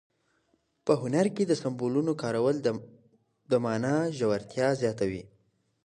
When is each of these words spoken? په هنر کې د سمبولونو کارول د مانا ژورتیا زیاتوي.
په 0.85 0.93
هنر 1.01 1.25
کې 1.35 1.43
د 1.47 1.53
سمبولونو 1.61 2.11
کارول 2.21 2.55
د 3.51 3.53
مانا 3.63 3.95
ژورتیا 4.17 4.67
زیاتوي. 4.81 5.23